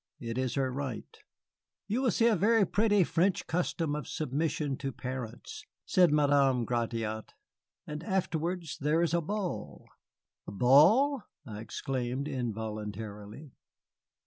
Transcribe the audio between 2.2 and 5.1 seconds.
a very pretty French custom of submission to